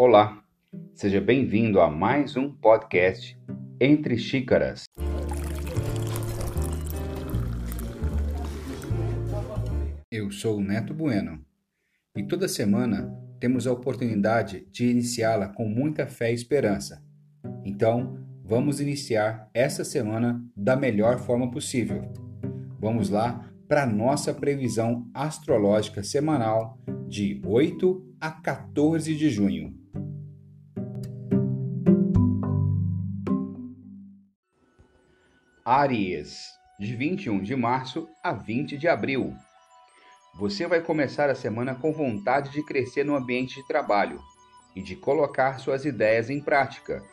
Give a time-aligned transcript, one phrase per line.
[0.00, 0.44] Olá,
[0.94, 3.36] seja bem-vindo a mais um podcast
[3.80, 4.84] Entre Xícaras.
[10.08, 11.44] Eu sou o Neto Bueno
[12.16, 17.04] e toda semana temos a oportunidade de iniciá-la com muita fé e esperança.
[17.64, 22.02] Então, vamos iniciar essa semana da melhor forma possível.
[22.78, 29.76] Vamos lá para nossa previsão astrológica semanal de 8 a 14 de junho.
[35.70, 39.36] Aries, de 21 de março a 20 de abril.
[40.38, 44.18] Você vai começar a semana com vontade de crescer no ambiente de trabalho
[44.74, 47.04] e de colocar suas ideias em prática.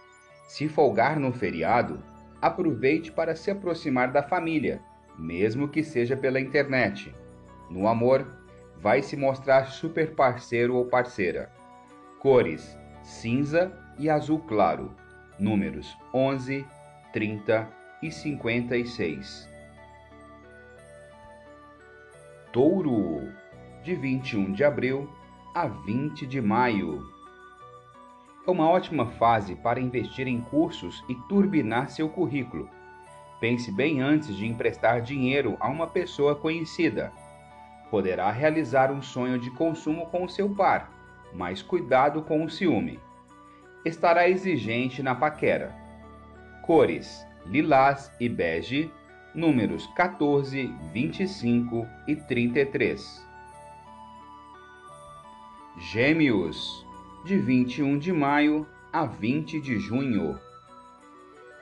[0.48, 2.02] Se folgar no feriado,
[2.42, 4.82] aproveite para se aproximar da família,
[5.20, 7.14] mesmo que seja pela internet.
[7.70, 8.26] No amor,
[8.78, 11.52] vai se mostrar super parceiro ou parceira.
[12.22, 14.96] Cores: cinza e azul claro.
[15.38, 16.66] Números 11,
[17.12, 19.50] 30 e cinquenta e seis.
[22.52, 23.34] Touro,
[23.84, 25.10] de 21 de abril
[25.54, 27.04] a 20 de maio.
[28.48, 32.70] É uma ótima fase para investir em cursos e turbinar seu currículo.
[33.40, 37.12] Pense bem antes de emprestar dinheiro a uma pessoa conhecida.
[37.92, 40.92] Poderá realizar um sonho de consumo com seu par,
[41.34, 43.00] mas cuidado com o ciúme.
[43.84, 45.76] Estará exigente na paquera.
[46.64, 48.92] Cores: lilás e bege,
[49.34, 53.26] números 14, 25 e 33.
[55.78, 56.86] Gêmeos,
[57.26, 60.40] de 21 de maio a 20 de junho.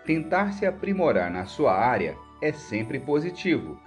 [0.05, 3.79] Tentar se aprimorar na sua área é sempre positivo.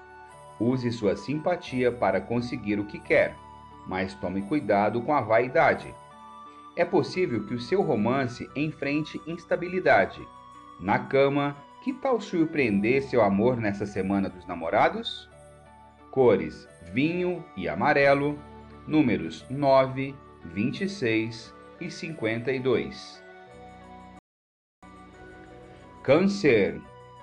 [0.59, 3.37] Use sua simpatia para conseguir o que quer,
[3.87, 5.95] mas tome cuidado com a vaidade.
[6.75, 10.27] É possível que o seu romance enfrente instabilidade.
[10.81, 11.57] Na cama,
[11.87, 15.31] que tal surpreender seu amor nessa semana dos namorados?
[16.11, 18.37] Cores: vinho e amarelo,
[18.89, 20.13] números 9,
[20.47, 23.23] 26 e 52.
[26.03, 26.81] Câncer,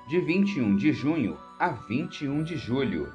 [0.07, 3.11] de 21 de junho a 21 de julho.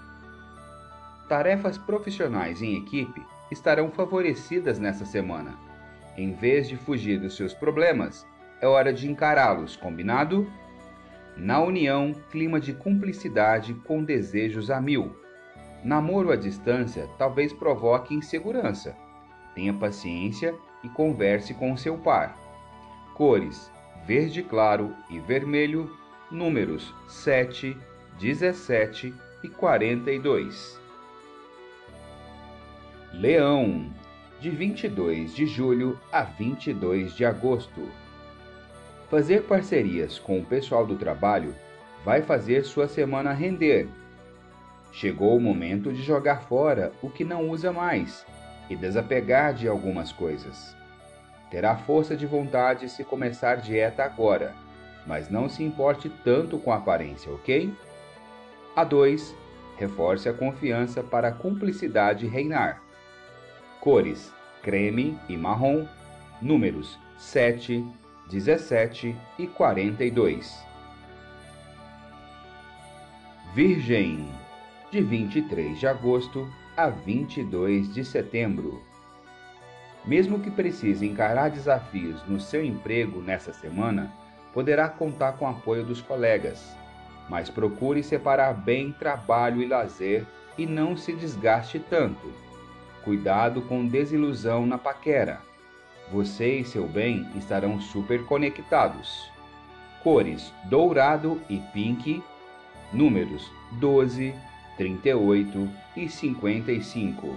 [1.30, 5.58] Tarefas profissionais em equipe estarão favorecidas nessa semana.
[6.14, 8.26] Em vez de fugir dos seus problemas,
[8.60, 10.46] é hora de encará-los, combinado?
[11.38, 15.14] Na união, clima de cumplicidade com desejos a mil.
[15.84, 18.96] Namoro à distância talvez provoque insegurança.
[19.54, 22.36] Tenha paciência e converse com seu par.
[23.14, 23.70] Cores:
[24.04, 25.96] verde claro e vermelho,
[26.28, 27.76] números 7,
[28.18, 30.80] 17 e 42.
[33.12, 33.88] Leão,
[34.40, 37.88] de 22 de julho a 22 de agosto.
[39.10, 41.54] Fazer parcerias com o pessoal do trabalho
[42.04, 43.88] vai fazer sua semana render.
[44.92, 48.26] Chegou o momento de jogar fora o que não usa mais
[48.68, 50.76] e desapegar de algumas coisas.
[51.50, 54.54] Terá força de vontade se começar dieta agora,
[55.06, 57.72] mas não se importe tanto com a aparência, ok?
[58.76, 59.34] A 2.
[59.78, 62.82] Reforce a confiança para a cumplicidade reinar.
[63.80, 64.30] Cores:
[64.62, 65.86] creme e marrom.
[66.42, 67.84] Números 7,
[68.28, 70.62] 17 e 42.
[73.54, 74.28] Virgem,
[74.90, 76.46] de 23 de agosto
[76.76, 78.82] a 22 de setembro.
[80.04, 84.12] Mesmo que precise encarar desafios no seu emprego nessa semana,
[84.52, 86.76] poderá contar com o apoio dos colegas,
[87.30, 90.26] mas procure separar bem trabalho e lazer
[90.58, 92.30] e não se desgaste tanto.
[93.02, 95.47] Cuidado com desilusão na paquera
[96.10, 99.30] você e seu bem estarão super conectados.
[100.02, 102.22] Cores dourado e pink,
[102.92, 104.34] números 12,
[104.76, 107.36] 38 e 55.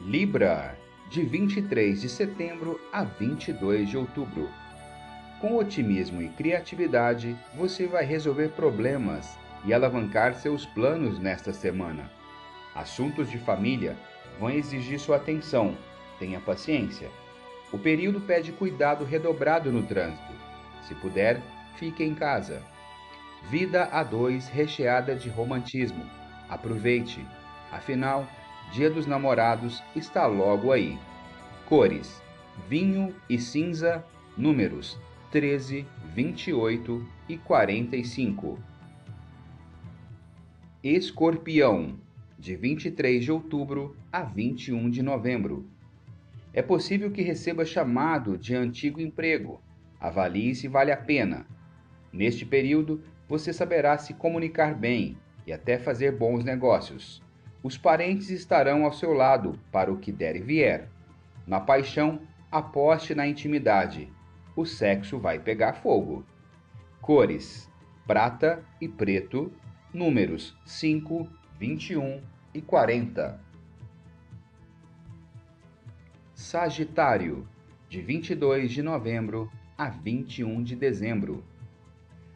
[0.00, 0.76] Libra,
[1.10, 4.48] de 23 de setembro a 22 de outubro.
[5.40, 12.10] Com otimismo e criatividade, você vai resolver problemas e alavancar seus planos nesta semana.
[12.74, 13.96] Assuntos de família
[14.38, 15.76] vão exigir sua atenção.
[16.18, 17.10] Tenha paciência.
[17.72, 20.32] O período pede cuidado redobrado no trânsito.
[20.86, 21.40] Se puder,
[21.76, 22.62] fique em casa.
[23.50, 26.04] Vida a dois recheada de romantismo.
[26.48, 27.24] Aproveite.
[27.72, 28.28] Afinal,
[28.72, 30.98] Dia dos Namorados está logo aí.
[31.66, 32.20] Cores:
[32.68, 34.04] vinho e cinza,
[34.36, 34.98] números
[35.30, 38.58] 13, 28 e 45.
[40.82, 41.94] Escorpião
[42.44, 45.66] de 23 de outubro a 21 de novembro.
[46.52, 49.62] É possível que receba chamado de antigo emprego.
[49.98, 51.46] Avalie se vale a pena.
[52.12, 57.22] Neste período, você saberá se comunicar bem e até fazer bons negócios.
[57.62, 60.90] Os parentes estarão ao seu lado para o que der e vier.
[61.46, 62.20] Na paixão,
[62.52, 64.12] aposte na intimidade.
[64.54, 66.22] O sexo vai pegar fogo.
[67.00, 67.70] Cores:
[68.06, 69.50] prata e preto,
[69.94, 71.26] números 5,
[71.58, 73.40] 21 e 40.
[76.32, 77.48] Sagitário,
[77.88, 81.44] de 22 de novembro a 21 de dezembro.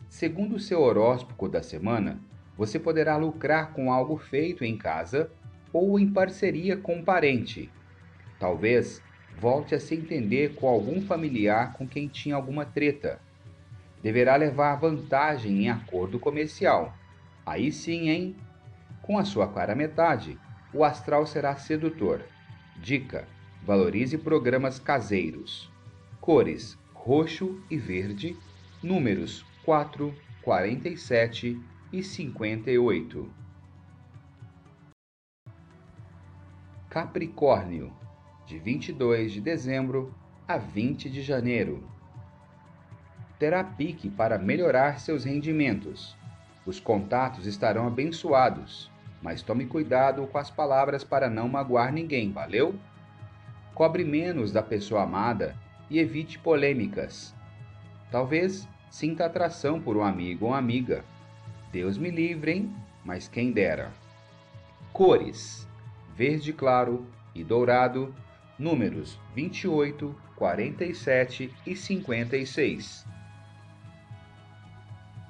[0.08, 2.20] Segundo o seu horóscopo da semana,
[2.56, 5.30] você poderá lucrar com algo feito em casa
[5.72, 7.70] ou em parceria com um parente.
[8.40, 9.00] Talvez
[9.38, 13.20] volte a se entender com algum familiar com quem tinha alguma treta.
[14.02, 16.96] Deverá levar vantagem em acordo comercial.
[17.46, 18.36] Aí sim, hein?
[19.08, 20.38] Com a sua clara metade,
[20.70, 22.26] o astral será sedutor.
[22.76, 23.26] Dica:
[23.62, 25.72] valorize programas caseiros.
[26.20, 28.36] Cores: roxo e verde.
[28.82, 31.58] Números 4, 47
[31.90, 33.32] e 58.
[36.90, 37.90] Capricórnio,
[38.44, 40.14] de 22 de dezembro
[40.46, 41.82] a 20 de janeiro.
[43.38, 46.14] Terá pique para melhorar seus rendimentos.
[46.66, 48.90] Os contatos estarão abençoados,
[49.22, 52.74] mas tome cuidado com as palavras para não magoar ninguém, valeu?
[53.74, 55.56] Cobre menos da pessoa amada
[55.90, 57.34] e evite polêmicas.
[58.10, 61.04] Talvez sinta atração por um amigo ou amiga.
[61.72, 62.74] Deus me livre, hein?
[63.04, 63.92] Mas quem dera.
[64.92, 65.68] Cores:
[66.14, 68.14] verde claro e dourado,
[68.58, 73.06] números 28, 47 e 56.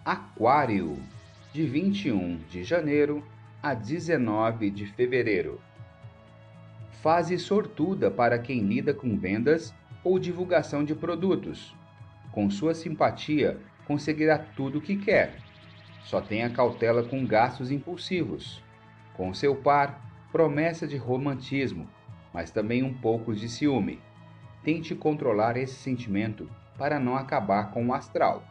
[0.05, 0.99] Aquário,
[1.53, 3.23] de 21 de janeiro
[3.69, 5.61] a 19 de fevereiro.
[7.03, 11.77] Fase sortuda para quem lida com vendas ou divulgação de produtos.
[12.33, 15.37] Com sua simpatia, conseguirá tudo o que quer.
[16.03, 18.65] Só tenha cautela com gastos impulsivos.
[19.15, 20.01] Com seu par,
[20.33, 21.87] promessa de romantismo,
[22.33, 24.01] mas também um pouco de ciúme.
[24.65, 26.49] Tente controlar esse sentimento
[26.79, 28.43] para não acabar com o astral.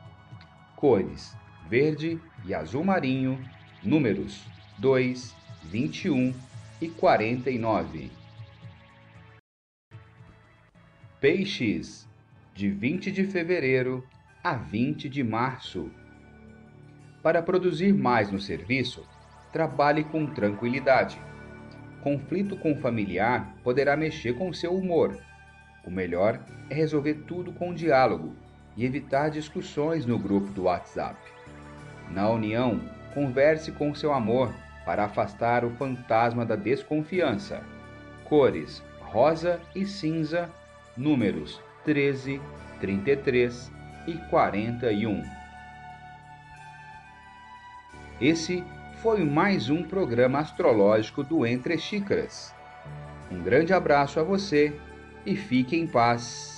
[0.76, 1.36] Cores:
[1.68, 3.44] verde e azul marinho,
[3.84, 4.46] números
[4.78, 6.34] 2, 21
[6.82, 8.12] e 49.
[11.20, 12.08] Peixes,
[12.54, 14.04] de 20 de fevereiro
[14.44, 15.92] a 20 de março.
[17.22, 19.06] Para produzir mais no serviço,
[19.52, 21.20] trabalhe com tranquilidade
[22.08, 25.18] conflito com o familiar poderá mexer com seu humor.
[25.86, 26.40] O melhor
[26.70, 28.34] é resolver tudo com diálogo
[28.78, 31.20] e evitar discussões no grupo do WhatsApp.
[32.10, 32.80] Na união,
[33.14, 34.54] converse com seu amor
[34.88, 37.62] para afastar o fantasma da desconfiança.
[38.24, 40.50] Cores: rosa e cinza,
[40.96, 42.42] números 13,
[42.80, 43.70] 33
[44.08, 45.22] e 41.
[48.22, 48.64] Esse
[49.02, 52.56] foi mais um programa astrológico do Entre Xícaras.
[53.30, 54.74] Um grande abraço a você
[55.26, 56.57] e fique em paz.